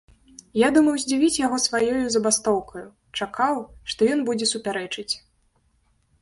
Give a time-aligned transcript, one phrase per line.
[0.59, 2.83] Я думаў здзівіць яго сваёю забастоўкаю,
[3.19, 3.55] чакаў,
[3.93, 5.09] што ён будзе супярэчыць.